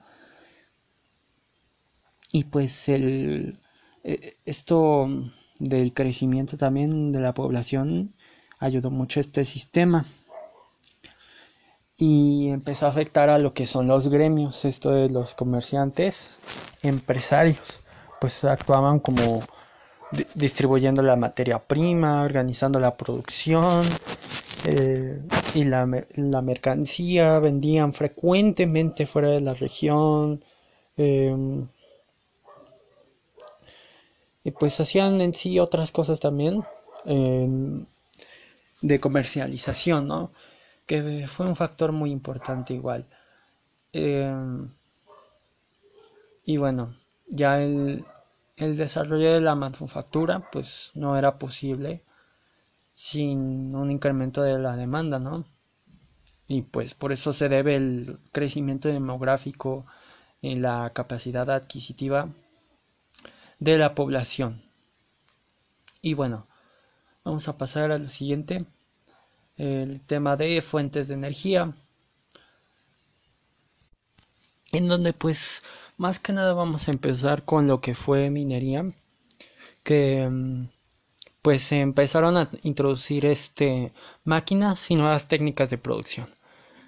Y 2.31 2.45
pues 2.45 2.89
el, 2.89 3.59
eh, 4.03 4.37
esto 4.45 5.07
del 5.59 5.93
crecimiento 5.93 6.57
también 6.57 7.11
de 7.11 7.19
la 7.19 7.33
población 7.33 8.13
ayudó 8.59 8.91
mucho 8.91 9.19
a 9.19 9.21
este 9.21 9.45
sistema 9.45 10.05
y 11.97 12.49
empezó 12.49 12.85
a 12.85 12.89
afectar 12.89 13.29
a 13.29 13.37
lo 13.39 13.53
que 13.53 13.67
son 13.67 13.87
los 13.87 14.09
gremios, 14.09 14.65
esto 14.65 14.91
de 14.91 15.09
los 15.09 15.35
comerciantes, 15.35 16.31
empresarios, 16.81 17.79
pues 18.19 18.43
actuaban 18.43 18.99
como 18.99 19.43
distribuyendo 20.33 21.01
la 21.01 21.15
materia 21.15 21.59
prima, 21.59 22.21
organizando 22.23 22.79
la 22.79 22.95
producción 22.95 23.87
eh, 24.65 25.21
y 25.53 25.63
la, 25.63 25.87
la, 26.15 26.41
mercancía 26.41 27.39
vendían 27.39 27.93
frecuentemente 27.93 29.05
fuera 29.05 29.29
de 29.29 29.41
la 29.41 29.53
región. 29.53 30.43
Em, 30.97 31.67
y 34.43 34.51
pues 34.51 34.79
hacían 34.79 35.21
en 35.21 35.33
sí 35.33 35.59
otras 35.59 35.91
cosas 35.91 36.19
también 36.19 36.63
em, 37.05 37.85
de 38.81 38.99
comercialización, 38.99 40.07
¿no? 40.07 40.31
Que 40.85 41.27
fue 41.27 41.47
un 41.47 41.55
factor 41.55 41.91
muy 41.91 42.11
importante 42.11 42.73
igual. 42.73 43.05
Em, 43.93 44.69
y 46.45 46.57
bueno, 46.57 46.95
ya 47.27 47.61
el, 47.61 48.05
el 48.57 48.77
desarrollo 48.77 49.33
de 49.33 49.41
la 49.41 49.55
manufactura 49.55 50.49
pues 50.51 50.91
no 50.95 51.17
era 51.17 51.39
posible 51.39 52.01
sin 52.95 53.75
un 53.75 53.91
incremento 53.91 54.41
de 54.41 54.57
la 54.59 54.75
demanda, 54.75 55.19
¿no? 55.19 55.45
Y 56.47 56.61
pues 56.61 56.93
por 56.93 57.11
eso 57.11 57.33
se 57.33 57.49
debe 57.49 57.75
el 57.75 58.19
crecimiento 58.31 58.87
demográfico 58.87 59.85
en 60.41 60.61
la 60.61 60.91
capacidad 60.93 61.49
adquisitiva 61.49 62.29
de 63.59 63.77
la 63.77 63.95
población. 63.95 64.61
Y 66.01 66.13
bueno, 66.13 66.47
vamos 67.23 67.47
a 67.47 67.57
pasar 67.57 67.91
al 67.91 68.09
siguiente, 68.09 68.65
el 69.57 70.01
tema 70.01 70.35
de 70.35 70.61
fuentes 70.61 71.07
de 71.07 71.13
energía, 71.15 71.73
en 74.71 74.87
donde 74.87 75.13
pues 75.13 75.63
más 75.97 76.19
que 76.19 76.33
nada 76.33 76.53
vamos 76.53 76.87
a 76.87 76.91
empezar 76.91 77.45
con 77.45 77.67
lo 77.67 77.79
que 77.81 77.93
fue 77.93 78.29
minería, 78.29 78.85
que 79.83 80.27
mm, 80.29 80.67
pues 81.41 81.61
se 81.63 81.79
empezaron 81.81 82.37
a 82.37 82.49
introducir 82.63 83.25
este 83.25 83.93
máquinas 84.23 84.89
y 84.91 84.95
nuevas 84.95 85.27
técnicas 85.27 85.69
de 85.69 85.77
producción. 85.77 86.27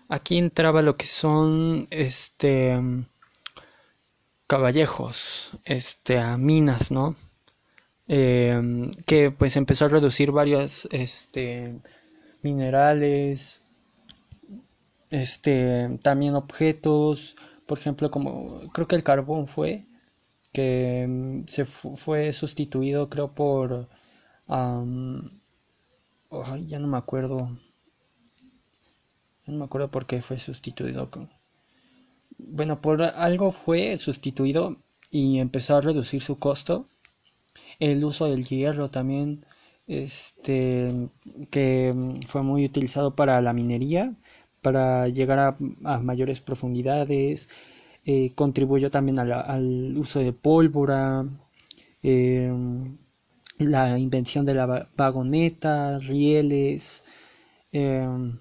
Aquí 0.10 0.38
entraba 0.38 0.82
lo 0.82 0.98
que 0.98 1.06
son 1.08 1.88
este 1.92 2.78
caballejos, 4.48 5.60
este 5.66 6.20
minas, 6.38 6.92
¿no? 6.92 7.16
Em, 8.08 8.92
que 9.06 9.32
pues 9.32 9.56
empezó 9.58 9.86
a 9.86 9.90
reducir 9.90 10.32
varios 10.32 10.88
este 10.92 11.82
minerales, 12.41 13.62
este 15.12 15.98
también 16.03 16.36
objetos, 16.36 17.36
por 17.65 17.77
ejemplo, 17.79 18.12
como 18.12 18.62
creo 18.74 18.88
que 18.88 18.96
el 18.96 19.03
carbón 19.03 19.48
fue 19.48 19.86
que 20.53 21.03
em, 21.03 21.46
se 21.48 21.65
fue 21.65 22.34
sustituido 22.34 23.10
creo 23.10 23.34
por 23.34 23.88
ya 26.67 26.79
no 26.79 26.88
me 26.88 26.98
acuerdo. 26.98 27.50
Ya 29.46 29.53
no 29.53 29.60
me 29.60 29.65
acuerdo 29.65 29.89
por 29.91 30.06
qué 30.06 30.22
fue 30.22 30.39
sustituido. 30.39 31.10
Bueno, 32.38 32.82
por 32.82 33.01
algo 33.01 33.51
fue 33.51 33.98
sustituido 33.98 34.77
y 35.10 35.39
empezó 35.39 35.77
a 35.77 35.82
reducir 35.82 36.22
su 36.22 36.38
costo. 36.38 36.88
El 37.79 38.03
uso 38.03 38.29
del 38.29 38.46
hierro 38.48 38.89
también, 38.89 39.46
este, 39.88 41.10
que 41.50 41.94
fue 42.27 42.44
muy 42.44 42.65
utilizado 42.65 43.15
para 43.15 43.41
la 43.41 43.53
minería, 43.53 44.13
para 44.62 45.08
llegar 45.10 45.39
a, 45.84 46.00
mayores 46.00 46.41
profundidades. 46.41 47.50
Eh, 48.06 48.34
contribuyó 48.36 48.91
también 48.91 49.20
al 49.20 49.98
uso 49.98 50.20
de 50.20 50.34
pólvora. 50.34 51.25
Eh, 52.03 52.51
la 53.60 53.98
invención 53.98 54.46
de 54.46 54.53
la 54.53 54.88
vagoneta, 54.96 56.00
rieles, 56.00 57.03
em, 57.72 58.39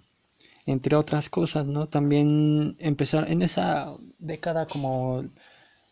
entre 0.66 0.96
otras 0.96 1.28
cosas, 1.28 1.66
¿no? 1.66 1.88
También 1.88 2.76
empezaron 2.80 3.30
en 3.30 3.42
esa 3.42 3.94
década 4.18 4.66
como 4.66 5.24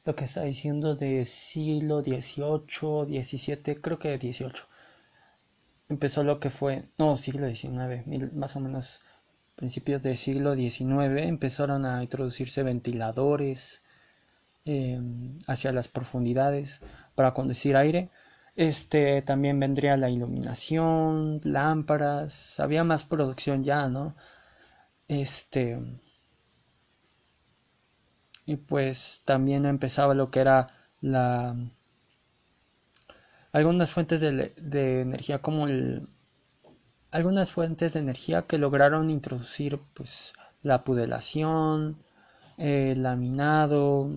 lo 0.04 0.14
que 0.16 0.24
está 0.24 0.42
diciendo 0.42 0.94
de 0.96 1.24
siglo 1.26 2.02
XVIII, 2.02 3.22
XVII, 3.22 3.76
creo 3.80 3.98
que 3.98 4.16
XVIII. 4.18 4.73
Empezó 5.88 6.24
lo 6.24 6.40
que 6.40 6.50
fue, 6.50 6.84
no, 6.98 7.16
siglo 7.16 7.46
XIX, 7.48 8.32
más 8.32 8.56
o 8.56 8.60
menos 8.60 9.00
principios 9.56 10.02
del 10.02 10.16
siglo 10.16 10.54
XIX, 10.54 11.26
empezaron 11.26 11.84
a 11.84 12.02
introducirse 12.02 12.62
ventiladores 12.62 13.82
em, 14.64 15.38
hacia 15.46 15.72
las 15.72 15.88
profundidades 15.88 16.80
para 17.14 17.34
conducir 17.34 17.76
aire 17.76 18.10
este 18.56 19.20
también 19.22 19.58
vendría 19.58 19.96
la 19.96 20.10
iluminación, 20.10 21.40
lámparas, 21.42 22.60
había 22.60 22.84
más 22.84 23.02
producción 23.04 23.64
ya, 23.64 23.88
¿no? 23.88 24.14
Este 25.08 25.78
y 28.46 28.56
pues 28.56 29.22
también 29.24 29.64
empezaba 29.66 30.14
lo 30.14 30.30
que 30.30 30.40
era 30.40 30.66
la 31.00 31.56
algunas 33.54 33.92
fuentes 33.92 34.20
de, 34.20 35.00
energía 35.00 35.40
como 35.40 35.68
el 35.68 36.08
algunas 37.12 37.52
fuentes 37.52 37.92
de 37.92 38.00
energía 38.00 38.48
que 38.48 38.58
lograron 38.58 39.10
introducir 39.10 39.78
pues 39.94 40.32
la 40.64 40.82
pudelación, 40.82 41.96
el 42.58 43.04
laminado, 43.04 44.10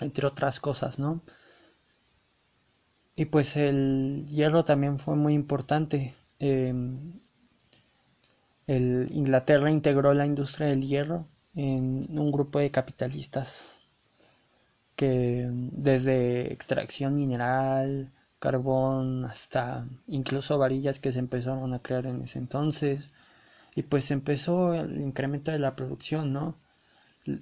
entre 0.00 0.26
otras 0.26 0.60
cosas, 0.60 0.98
¿no? 0.98 1.20
Y 3.14 3.26
pues 3.26 3.56
el 3.56 4.24
hierro 4.26 4.64
también 4.64 4.98
fue 4.98 5.16
muy 5.16 5.34
importante. 5.34 6.14
Em, 6.38 7.20
el 8.66 9.08
Inglaterra 9.12 9.70
integró 9.70 10.14
la 10.14 10.24
industria 10.24 10.68
del 10.68 10.86
hierro 10.86 11.26
en 11.54 12.18
un 12.18 12.32
grupo 12.32 12.60
de 12.60 12.70
capitalistas 12.70 13.77
que 14.98 15.48
desde 15.52 16.52
extracción 16.52 17.14
mineral, 17.16 18.10
carbón, 18.40 19.24
hasta 19.24 19.86
incluso 20.08 20.58
varillas 20.58 20.98
que 20.98 21.12
se 21.12 21.20
empezaron 21.20 21.72
a 21.72 21.78
crear 21.78 22.06
en 22.06 22.20
ese 22.22 22.38
entonces. 22.40 23.10
Y 23.76 23.82
pues 23.84 24.10
empezó 24.10 24.74
el 24.74 25.00
incremento 25.00 25.52
de 25.52 25.60
la 25.60 25.76
producción, 25.76 26.32
¿no? 26.32 26.56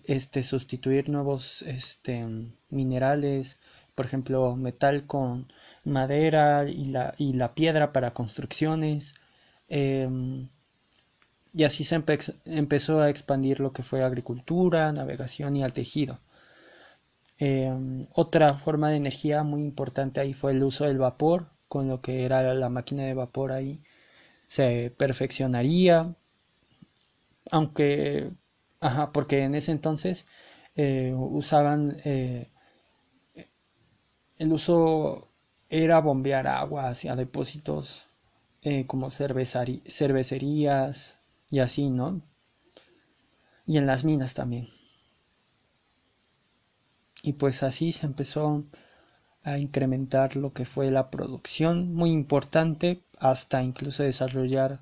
Este, 0.04 0.42
sustituir 0.42 1.08
nuevos 1.08 1.62
este, 1.62 2.26
minerales, 2.70 3.58
por 3.94 4.04
ejemplo, 4.06 4.54
metal 4.56 5.06
con 5.06 5.50
madera 5.84 6.68
y 6.68 6.86
la, 6.86 7.14
y 7.16 7.32
la 7.34 7.54
piedra 7.54 7.92
para 7.92 8.12
construcciones. 8.12 9.14
Em, 9.68 10.48
y 11.54 11.64
así 11.64 11.84
se 11.84 12.02
empezó 12.44 13.00
a 13.00 13.08
expandir 13.10 13.60
lo 13.60 13.72
que 13.72 13.82
fue 13.82 14.02
agricultura, 14.04 14.92
navegación 14.92 15.56
y 15.56 15.64
al 15.64 15.72
tejido. 15.72 16.20
Em, 17.38 18.00
otra 18.14 18.52
forma 18.54 18.90
de 18.90 18.96
energía 18.96 19.42
muy 19.42 19.62
importante 19.62 20.20
ahí 20.20 20.32
fue 20.34 20.52
el 20.52 20.62
uso 20.64 20.84
del 20.84 20.98
vapor, 20.98 21.48
con 21.68 21.88
lo 21.88 22.00
que 22.02 22.24
era 22.24 22.54
la 22.54 22.68
máquina 22.68 23.04
de 23.04 23.14
vapor 23.14 23.52
ahí 23.52 23.80
se 24.48 24.90
perfeccionaría, 24.98 26.16
aunque, 27.50 28.30
ajá, 28.80 29.12
porque 29.12 29.42
en 29.44 29.54
ese 29.54 29.72
entonces 29.72 30.26
eh, 30.76 31.12
usaban 31.16 31.96
eh, 32.04 32.48
el 34.38 34.52
uso 34.52 35.28
era 35.68 36.00
bombear 36.00 36.46
agua 36.46 36.88
hacia 36.88 37.16
depósitos 37.16 38.06
eh, 38.62 38.86
como 38.86 39.10
cervecerías 39.10 41.18
y 41.50 41.58
así, 41.60 41.90
¿no? 41.90 42.22
Y 43.66 43.76
en 43.76 43.84
las 43.84 44.02
minas 44.02 44.32
también. 44.32 44.66
Y 47.26 47.32
pues 47.32 47.64
así 47.64 47.90
se 47.90 48.06
empezó 48.06 48.64
a 49.42 49.58
incrementar 49.58 50.36
lo 50.36 50.52
que 50.52 50.64
fue 50.64 50.92
la 50.92 51.10
producción, 51.10 51.92
muy 51.92 52.12
importante, 52.12 53.02
hasta 53.18 53.64
incluso 53.64 54.04
desarrollar 54.04 54.78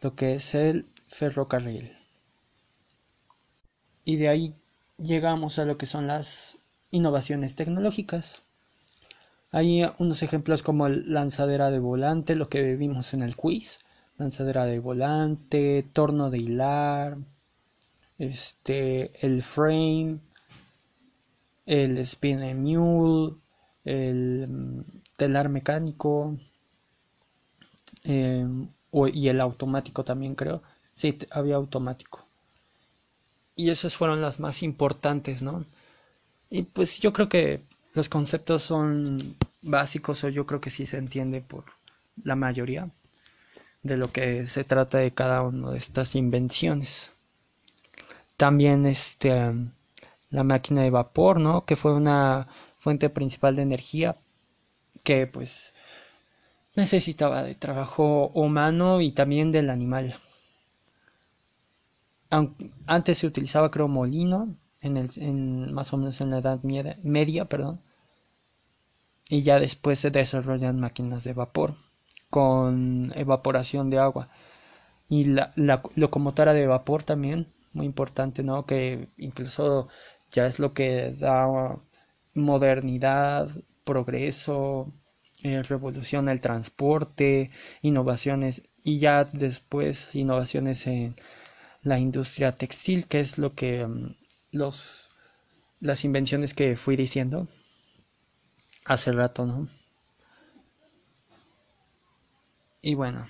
lo 0.00 0.14
que 0.16 0.32
es 0.32 0.54
el 0.54 0.88
ferrocarril. 1.08 1.92
Y 4.02 4.16
de 4.16 4.30
ahí 4.30 4.54
llegamos 4.96 5.58
a 5.58 5.66
lo 5.66 5.76
que 5.76 5.84
son 5.84 6.06
las 6.06 6.56
innovaciones 6.90 7.54
tecnológicas. 7.54 8.40
Hay 9.52 9.82
unos 9.98 10.22
ejemplos 10.22 10.62
como 10.62 10.88
lanzadera 10.88 11.70
de 11.70 11.80
volante, 11.80 12.34
lo 12.34 12.48
que 12.48 12.76
vimos 12.76 13.12
en 13.12 13.20
el 13.20 13.36
quiz, 13.36 13.80
lanzadera 14.16 14.64
de 14.64 14.78
volante, 14.78 15.82
torno 15.92 16.30
de 16.30 16.38
hilar, 16.38 17.18
este, 18.16 19.26
el 19.26 19.42
frame, 19.42 20.20
el 21.66 21.98
spin 21.98 22.40
mule, 22.62 23.34
el 23.84 24.46
mm, 24.48 24.80
telar 25.16 25.48
mecánico 25.48 26.36
em, 28.04 28.68
y 29.12 29.28
el 29.28 29.40
automático 29.40 30.04
también 30.04 30.34
creo. 30.34 30.62
Sí, 30.94 31.18
había 31.30 31.56
automático. 31.56 32.24
Y 33.56 33.70
esas 33.70 33.96
fueron 33.96 34.20
las 34.20 34.38
más 34.40 34.62
importantes, 34.62 35.42
¿no? 35.42 35.64
Y 36.50 36.62
pues 36.62 37.00
yo 37.00 37.12
creo 37.12 37.28
que 37.28 37.62
los 37.94 38.08
conceptos 38.08 38.62
son 38.62 39.18
básicos 39.62 40.24
o 40.24 40.28
yo 40.28 40.46
creo 40.46 40.60
que 40.60 40.70
sí 40.70 40.86
se 40.86 40.98
entiende 40.98 41.40
por 41.40 41.64
la 42.24 42.36
mayoría. 42.36 42.86
de 43.84 43.96
lo 43.96 44.08
que 44.12 44.46
se 44.48 44.64
trata 44.64 44.98
de 44.98 45.12
cada 45.14 45.42
una 45.42 45.70
de 45.72 45.78
estas 45.78 46.16
invenciones. 46.16 47.12
También 48.36 48.86
este, 48.86 49.52
la 50.34 50.44
máquina 50.44 50.82
de 50.82 50.90
vapor, 50.90 51.40
¿no? 51.40 51.64
Que 51.64 51.76
fue 51.76 51.92
una 51.94 52.48
fuente 52.76 53.08
principal 53.08 53.56
de 53.56 53.62
energía 53.62 54.16
que 55.04 55.26
pues 55.26 55.74
necesitaba 56.76 57.42
de 57.42 57.54
trabajo 57.54 58.28
humano 58.34 59.00
y 59.00 59.12
también 59.12 59.52
del 59.52 59.70
animal. 59.70 60.14
Antes 62.86 63.18
se 63.18 63.26
utilizaba 63.28 63.70
creo 63.70 63.86
molino, 63.86 64.56
en 64.80 64.96
el, 64.96 65.08
más 65.72 65.92
o 65.92 65.96
menos 65.96 66.20
en 66.20 66.30
la 66.30 66.38
Edad 66.38 66.60
Media, 66.64 67.44
perdón, 67.44 67.80
y 69.28 69.42
ya 69.42 69.60
después 69.60 70.00
se 70.00 70.10
desarrollan 70.10 70.80
máquinas 70.80 71.22
de 71.22 71.32
vapor 71.32 71.76
con 72.28 73.12
evaporación 73.14 73.88
de 73.88 73.98
agua 73.98 74.28
y 75.08 75.26
la, 75.26 75.52
la 75.54 75.82
locomotora 75.94 76.52
de 76.54 76.66
vapor 76.66 77.04
también 77.04 77.52
muy 77.74 77.86
importante 77.86 78.42
no 78.42 78.64
que 78.66 79.08
incluso 79.18 79.88
ya 80.34 80.46
es 80.46 80.58
lo 80.58 80.74
que 80.74 81.12
da 81.12 81.78
modernidad 82.34 83.48
progreso 83.84 84.92
eh, 85.42 85.62
revolución 85.62 86.28
el 86.28 86.40
transporte 86.40 87.50
innovaciones 87.82 88.62
y 88.82 88.98
ya 88.98 89.24
después 89.24 90.14
innovaciones 90.14 90.86
en 90.86 91.14
la 91.82 91.98
industria 91.98 92.52
textil 92.52 93.06
que 93.06 93.20
es 93.20 93.38
lo 93.38 93.54
que 93.54 93.86
mm, 93.86 94.16
los 94.52 95.10
las 95.80 96.04
invenciones 96.04 96.54
que 96.54 96.76
fui 96.76 96.96
diciendo 96.96 97.46
hace 98.84 99.12
rato, 99.12 99.46
¿no? 99.46 99.68
Y 102.82 102.94
bueno, 102.94 103.28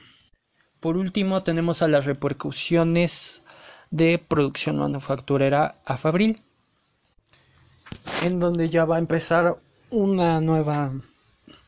por 0.81 0.97
último 0.97 1.43
tenemos 1.43 1.83
a 1.83 1.89
las 1.89 2.05
repercusiones 2.07 3.43
de 3.91 4.19
producción 4.19 4.79
manufacturera 4.79 5.81
a 5.85 5.97
Fabril, 5.97 6.43
en 8.25 8.41
donde 8.41 8.69
ya 8.69 8.87
va 8.87 8.97
a 8.97 8.99
empezar 8.99 9.59
una 9.91 10.41
nueva, 10.41 10.93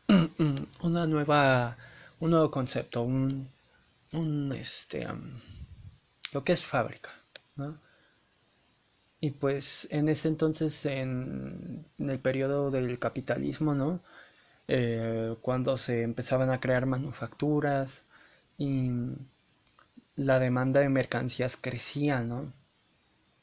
una 0.83 1.07
nueva, 1.07 1.77
un 2.21 2.31
nuevo 2.31 2.51
concepto, 2.51 3.03
un, 3.03 3.51
un 4.15 4.53
este, 4.53 5.07
lo 6.33 6.43
que 6.45 6.53
es 6.53 6.65
fábrica, 6.65 7.11
¿no? 7.57 7.79
Y 9.21 9.33
pues 9.33 9.87
en 9.91 10.09
ese 10.09 10.29
entonces, 10.29 10.87
en, 10.87 11.85
el 11.99 12.19
periodo 12.21 12.71
del 12.71 12.99
capitalismo, 12.99 13.75
¿no? 13.75 14.01
Eh, 14.67 15.37
cuando 15.43 15.77
se 15.77 16.03
empezaban 16.03 16.51
a 16.51 16.61
crear 16.61 16.87
manufacturas 16.87 18.05
y 18.57 18.91
la 20.17 20.39
demanda 20.39 20.81
de 20.81 20.89
mercancías 20.89 21.59
crecía, 21.59 22.21
¿no? 22.23 22.51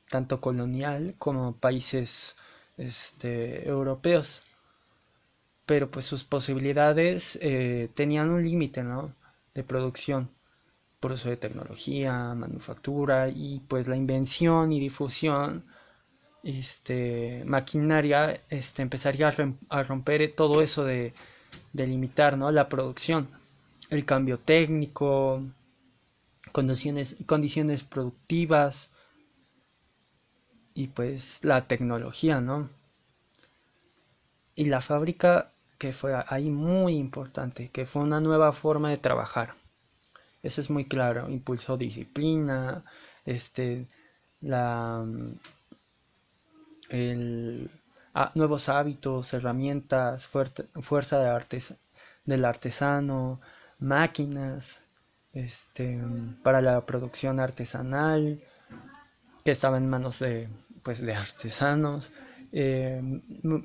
Tanto 0.10 0.42
colonial 0.42 1.14
como 1.20 1.56
países 1.58 2.38
este, 2.78 3.68
europeos. 3.68 4.42
Pero 5.66 5.90
pues 5.90 6.06
sus 6.06 6.24
posibilidades 6.24 7.38
eh, 7.42 7.90
tenían 7.96 8.30
un 8.30 8.44
límite, 8.44 8.84
¿no? 8.84 9.14
De 9.54 9.64
producción 9.64 10.30
por 11.00 11.12
uso 11.12 11.30
de 11.30 11.38
tecnología, 11.38 12.34
manufactura 12.34 13.30
y 13.30 13.60
pues 13.68 13.88
la 13.88 13.98
invención 13.98 14.72
y 14.72 14.80
difusión 14.80 15.66
este, 16.44 17.44
maquinaria 17.46 18.40
este, 18.50 18.82
empezaría 18.82 19.34
a, 19.70 19.84
romper 19.84 20.34
todo 20.36 20.62
eso 20.62 20.84
de, 20.86 21.14
de 21.74 21.88
limitar 21.88 22.38
¿no? 22.38 22.52
la 22.52 22.70
producción, 22.70 23.28
el 23.90 24.06
cambio 24.06 24.38
técnico, 24.38 25.42
condiciones, 26.52 27.16
condiciones 27.26 27.84
productivas 27.84 28.90
y 30.74 30.88
pues 30.88 31.40
la 31.44 31.68
tecnología, 31.68 32.42
¿no? 32.42 32.70
Y 34.56 34.66
la 34.66 34.82
fábrica 34.82 35.52
que 35.78 35.94
fue 35.94 36.14
ahí 36.28 36.50
muy 36.50 36.96
importante, 36.96 37.70
que 37.70 37.86
fue 37.86 38.04
una 38.04 38.22
nueva 38.22 38.52
forma 38.54 38.90
de 38.90 38.98
trabajar. 38.98 39.56
Eso 40.42 40.62
es 40.62 40.70
muy 40.70 40.86
claro. 40.86 41.30
Impulsó 41.30 41.78
disciplina, 41.78 42.86
este, 43.26 43.88
la, 44.42 45.06
el, 46.90 47.70
nuevos 48.36 48.70
hábitos, 48.70 49.34
herramientas, 49.34 50.28
fuerza 50.28 51.20
de 51.20 51.30
artes, 51.30 51.76
del 52.26 52.46
artesano, 52.46 53.42
máquinas, 53.80 54.84
este, 55.34 56.00
para 56.44 56.62
la 56.62 56.86
producción 56.86 57.40
artesanal, 57.40 58.42
que 59.44 59.52
estaba 59.52 59.78
en 59.78 59.90
manos 59.90 60.20
de, 60.20 60.50
pues, 60.84 61.02
de 61.02 61.14
artesanos, 61.14 62.12
eh, 62.52 63.02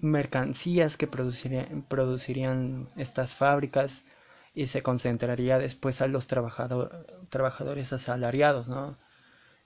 mercancías 0.03 0.97
que 0.97 1.07
producirían, 1.07 1.83
producirían 1.89 2.89
estas 2.97 3.35
fábricas, 3.35 4.03
y 4.59 4.67
se 4.67 4.83
concentraría 4.83 5.59
después 5.61 6.01
a 6.01 6.09
los 6.09 6.27
trabajadores 6.27 7.93
asalariados, 7.93 8.67
¿no? 8.67 8.97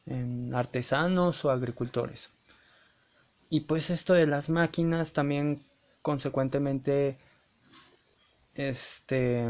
En 0.04 0.54
artesanos 0.54 1.46
o 1.46 1.50
agricultores. 1.50 2.28
Y 3.48 3.60
pues 3.60 3.88
esto 3.88 4.12
de 4.12 4.26
las 4.26 4.50
máquinas 4.50 5.14
también 5.14 5.64
consecuentemente 6.02 7.16
este 8.54 9.46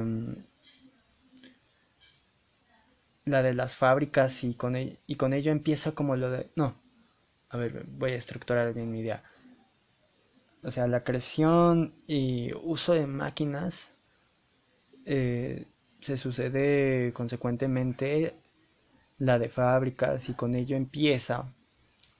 la 3.24 3.42
de 3.42 3.54
las 3.54 3.76
fábricas 3.76 4.44
y 4.44 4.54
con, 4.54 4.76
ello, 4.76 4.96
y 5.06 5.16
con 5.16 5.32
ello 5.32 5.52
empieza 5.52 5.92
como 5.92 6.16
lo 6.16 6.30
de 6.30 6.50
no 6.56 6.74
a 7.50 7.56
ver 7.56 7.84
voy 7.86 8.12
a 8.12 8.16
estructurar 8.16 8.72
bien 8.74 8.90
mi 8.90 9.00
idea 9.00 9.22
o 10.62 10.70
sea 10.70 10.86
la 10.86 11.04
creación 11.04 11.94
y 12.06 12.52
uso 12.54 12.94
de 12.94 13.06
máquinas 13.06 13.92
eh, 15.04 15.66
se 16.00 16.16
sucede 16.16 17.12
consecuentemente 17.12 18.34
la 19.18 19.38
de 19.38 19.48
fábricas 19.48 20.28
y 20.28 20.34
con 20.34 20.54
ello 20.54 20.76
empieza 20.76 21.52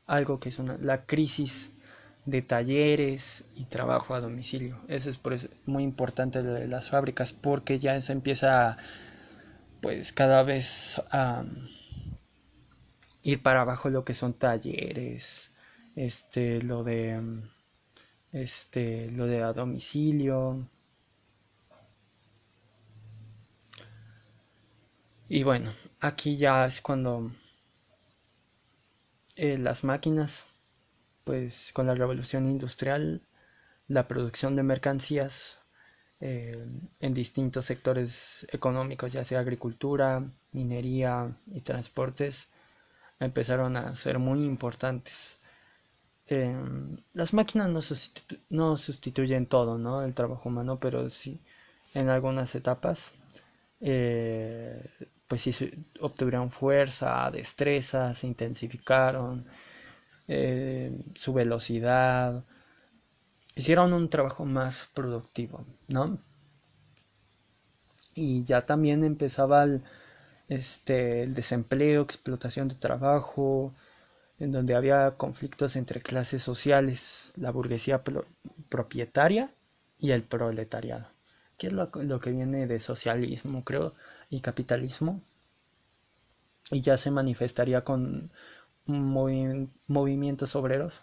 algo 0.07 0.39
que 0.39 0.51
es 0.51 0.59
la 0.59 1.05
crisis 1.05 1.73
de 2.25 2.43
talleres 2.43 3.45
y 3.57 3.65
trabajo 3.65 4.15
a 4.15 4.21
domicilio. 4.21 4.79
Eso 4.87 5.11
es 5.11 5.49
muy 5.67 5.83
importante 5.83 6.43
de 6.43 6.69
las 6.69 6.91
fábricas 6.91 7.33
porque 7.33 7.79
ya 7.81 8.01
se 8.01 8.13
empieza 8.13 8.77
pues 9.83 10.13
cada 10.15 10.43
vez 10.45 11.03
ir 13.23 13.43
para 13.43 13.61
abajo 13.63 13.91
lo 13.91 14.05
que 14.05 14.15
son 14.15 14.33
talleres, 14.35 15.51
este 15.97 16.63
lo 16.63 16.85
de 16.85 17.21
este 18.33 19.11
lo 19.11 19.27
de 19.27 19.43
a 19.43 19.53
domicilio, 19.53 20.67
Y 25.35 25.45
bueno, 25.45 25.73
aquí 26.01 26.37
ya 26.37 26.67
es 26.67 26.83
cuando 26.83 27.31
eh, 29.37 29.57
las 29.57 29.83
máquinas, 29.83 30.45
pues 31.25 31.71
con 31.73 31.87
la 31.87 31.95
revolución 31.95 32.51
industrial, 32.51 33.23
la 33.89 34.07
producción 34.09 34.57
de 34.57 34.63
mercancías 34.63 35.57
eh, 36.25 36.57
en 37.01 37.15
distintos 37.15 37.65
sectores 37.67 38.47
económicos, 38.53 39.13
ya 39.13 39.25
sea 39.25 39.41
agricultura, 39.41 40.23
minería 40.53 41.37
y 41.53 41.61
transportes, 41.63 42.49
empezaron 43.19 43.77
a 43.77 43.97
ser 43.97 44.21
muy 44.21 44.45
importantes. 44.45 45.41
Em, 46.29 46.97
las 47.15 47.35
máquinas 47.35 47.69
no, 48.51 48.77
sustituyen 48.77 49.47
todo, 49.47 49.79
¿no? 49.79 50.03
El 50.05 50.15
trabajo 50.15 50.49
humano, 50.49 50.79
pero 50.81 51.11
sí 51.11 51.41
en 51.95 52.09
algunas 52.09 52.55
etapas. 52.55 53.11
Eh, 53.81 54.81
pues 55.27 55.49
obtuvieron 56.01 56.51
fuerza, 56.53 57.31
destreza, 57.33 58.15
se 58.15 58.27
intensificaron, 58.29 59.45
eh, 60.29 60.93
su 61.17 61.33
velocidad, 61.33 62.45
hicieron 63.57 63.93
un 63.93 64.09
trabajo 64.09 64.45
más 64.45 64.89
productivo, 64.95 65.65
¿no? 65.89 66.19
Y 68.15 68.45
ya 68.45 68.63
también 68.67 69.05
empezaba 69.05 69.63
el, 69.63 69.83
este, 70.49 71.23
el 71.23 71.35
desempleo, 71.35 72.03
explotación 72.03 72.69
de 72.69 72.75
trabajo, 72.75 73.73
en 74.39 74.53
donde 74.53 74.75
había 74.75 75.13
conflictos 75.13 75.77
entre 75.77 76.01
clases 76.01 76.43
sociales, 76.43 77.33
la 77.37 77.51
burguesía 77.51 78.03
propietaria 78.69 79.51
y 79.99 80.11
el 80.13 80.25
proletariado. 80.25 81.07
¿Qué 81.59 81.69
es 81.69 81.73
lo, 81.73 81.91
lo 81.95 82.21
que 82.21 82.33
viene 82.33 82.67
de 82.67 82.81
socialismo, 82.81 83.65
creo? 83.65 83.95
y 84.33 84.41
capitalismo 84.41 85.21
y 86.71 86.81
ya 86.81 86.97
se 86.97 87.11
manifestaría 87.11 87.85
con 87.85 88.33
movimientos 88.87 90.57
obreros 90.57 91.01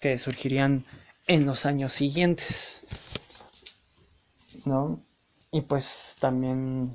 que 0.00 0.18
surgirían 0.18 0.84
en 1.26 1.46
los 1.46 1.66
años 1.66 1.92
siguientes 1.92 2.80
¿no? 4.64 5.00
y 5.52 5.60
pues 5.62 6.16
también 6.20 6.94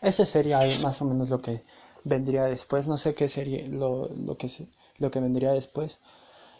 ese 0.00 0.26
sería 0.26 0.60
más 0.82 1.00
o 1.02 1.04
menos 1.04 1.28
lo 1.28 1.40
que 1.40 1.62
vendría 2.04 2.44
después. 2.44 2.86
No 2.88 2.98
sé 2.98 3.14
qué 3.14 3.28
sería 3.28 3.66
lo, 3.66 4.08
lo, 4.08 4.36
que, 4.36 4.48
lo 4.98 5.10
que 5.10 5.20
vendría 5.20 5.52
después. 5.52 5.98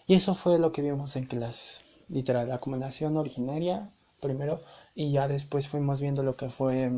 Y 0.07 0.15
eso 0.15 0.35
fue 0.35 0.59
lo 0.59 0.73
que 0.73 0.83
vimos 0.83 1.17
en 1.17 1.27
clase. 1.27 1.83
Literal, 2.09 2.49
la 2.49 2.57
acumulación 2.57 3.17
originaria 3.17 3.91
primero 4.21 4.61
y 4.95 5.13
ya 5.13 5.29
después 5.29 5.69
fuimos 5.69 6.01
viendo 6.01 6.23
lo 6.23 6.37
que 6.37 6.49
fue 6.49 6.91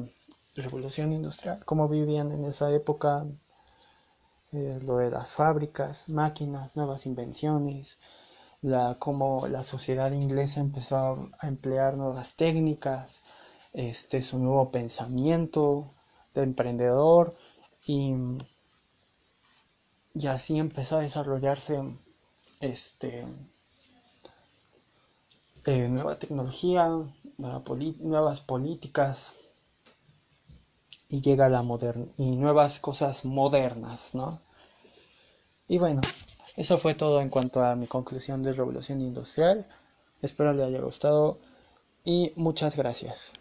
revolución 0.54 1.12
industrial, 1.12 1.64
cómo 1.64 1.88
vivían 1.88 2.32
en 2.32 2.44
esa 2.44 2.70
época, 2.72 3.26
eh, 4.52 4.80
lo 4.82 4.96
de 4.98 5.10
las 5.10 5.32
fábricas, 5.32 6.08
máquinas, 6.08 6.76
nuevas 6.76 7.06
invenciones, 7.06 7.98
la, 8.62 8.96
cómo 8.98 9.46
la 9.48 9.62
sociedad 9.62 10.12
inglesa 10.12 10.60
empezó 10.60 10.96
a, 10.96 11.46
emplear 11.46 11.96
nuevas 11.96 12.34
técnicas, 12.34 13.22
este, 13.72 14.22
su 14.22 14.38
nuevo 14.38 14.70
pensamiento 14.70 15.90
de 16.34 16.42
emprendedor 16.42 17.34
y, 17.86 18.14
así 20.28 20.58
empezó 20.58 20.96
a 20.96 21.00
desarrollarse 21.00 21.80
este, 22.60 23.26
eh, 25.66 25.88
nueva 25.88 26.18
tecnología, 26.18 26.88
nuevas 27.38 28.40
políticas 28.40 29.32
y 31.08 31.22
llega 31.22 31.48
la 31.48 31.62
moderna 31.62 32.06
y 32.18 32.36
nuevas 32.36 32.80
cosas 32.80 33.24
modernas, 33.24 34.14
¿no? 34.14 34.40
Y 35.68 35.78
bueno, 35.78 36.00
eso 36.60 36.76
fue 36.76 36.94
todo 36.94 37.22
en 37.22 37.30
cuanto 37.30 37.62
a 37.62 37.74
mi 37.74 37.86
conclusión 37.86 38.42
de 38.42 38.52
revolución 38.52 39.00
industrial. 39.00 39.66
Espero 40.20 40.52
le 40.52 40.62
haya 40.62 40.82
gustado 40.82 41.38
y 42.04 42.32
muchas 42.36 42.76
gracias. 42.76 43.32